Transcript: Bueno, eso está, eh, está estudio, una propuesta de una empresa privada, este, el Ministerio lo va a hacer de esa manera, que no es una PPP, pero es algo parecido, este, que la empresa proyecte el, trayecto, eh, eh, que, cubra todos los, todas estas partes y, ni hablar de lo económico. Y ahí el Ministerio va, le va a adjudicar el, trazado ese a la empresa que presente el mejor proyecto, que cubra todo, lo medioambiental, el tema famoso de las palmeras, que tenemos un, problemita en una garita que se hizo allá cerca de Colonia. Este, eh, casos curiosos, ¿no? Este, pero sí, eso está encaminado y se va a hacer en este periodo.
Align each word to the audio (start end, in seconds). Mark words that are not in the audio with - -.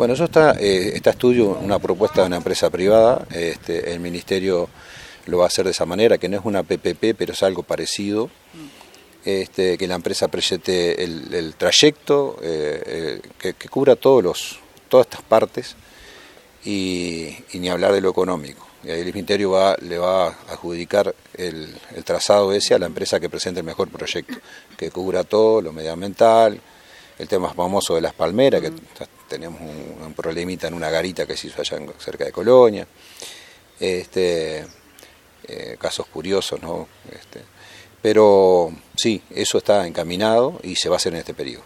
Bueno, 0.00 0.14
eso 0.14 0.24
está, 0.24 0.52
eh, 0.52 0.92
está 0.94 1.10
estudio, 1.10 1.58
una 1.60 1.78
propuesta 1.78 2.22
de 2.22 2.28
una 2.28 2.38
empresa 2.38 2.70
privada, 2.70 3.26
este, 3.32 3.92
el 3.92 4.00
Ministerio 4.00 4.70
lo 5.26 5.36
va 5.36 5.44
a 5.44 5.48
hacer 5.48 5.66
de 5.66 5.72
esa 5.72 5.84
manera, 5.84 6.16
que 6.16 6.26
no 6.26 6.38
es 6.38 6.44
una 6.46 6.62
PPP, 6.62 7.14
pero 7.14 7.34
es 7.34 7.42
algo 7.42 7.64
parecido, 7.64 8.30
este, 9.26 9.76
que 9.76 9.86
la 9.86 9.96
empresa 9.96 10.28
proyecte 10.28 11.04
el, 11.04 11.54
trayecto, 11.54 12.38
eh, 12.40 13.20
eh, 13.42 13.52
que, 13.58 13.68
cubra 13.68 13.94
todos 13.94 14.24
los, 14.24 14.58
todas 14.88 15.06
estas 15.06 15.20
partes 15.20 15.76
y, 16.64 17.36
ni 17.52 17.68
hablar 17.68 17.92
de 17.92 18.00
lo 18.00 18.08
económico. 18.08 18.66
Y 18.82 18.88
ahí 18.88 19.00
el 19.00 19.12
Ministerio 19.12 19.50
va, 19.50 19.76
le 19.82 19.98
va 19.98 20.28
a 20.28 20.36
adjudicar 20.48 21.14
el, 21.34 21.76
trazado 22.04 22.54
ese 22.54 22.72
a 22.72 22.78
la 22.78 22.86
empresa 22.86 23.20
que 23.20 23.28
presente 23.28 23.60
el 23.60 23.66
mejor 23.66 23.90
proyecto, 23.90 24.38
que 24.78 24.90
cubra 24.90 25.24
todo, 25.24 25.60
lo 25.60 25.74
medioambiental, 25.74 26.58
el 27.20 27.28
tema 27.28 27.52
famoso 27.52 27.94
de 27.94 28.00
las 28.00 28.14
palmeras, 28.14 28.62
que 28.62 28.72
tenemos 29.28 29.60
un, 29.60 30.14
problemita 30.14 30.68
en 30.68 30.74
una 30.74 30.88
garita 30.88 31.26
que 31.26 31.36
se 31.36 31.48
hizo 31.48 31.60
allá 31.60 31.78
cerca 31.98 32.24
de 32.24 32.32
Colonia. 32.32 32.86
Este, 33.78 34.64
eh, 35.46 35.76
casos 35.78 36.06
curiosos, 36.06 36.60
¿no? 36.62 36.88
Este, 37.12 37.42
pero 38.00 38.72
sí, 38.96 39.22
eso 39.30 39.58
está 39.58 39.86
encaminado 39.86 40.58
y 40.62 40.76
se 40.76 40.88
va 40.88 40.94
a 40.94 40.98
hacer 40.98 41.12
en 41.12 41.18
este 41.18 41.34
periodo. 41.34 41.62